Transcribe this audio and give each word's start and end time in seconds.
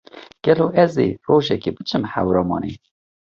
Gelo 0.45 0.65
ez 0.83 0.93
ê 1.05 1.07
rojekê 1.27 1.71
biçim 1.77 2.03
Hewramanê. 2.11 2.73